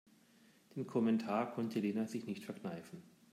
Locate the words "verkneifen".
2.43-3.03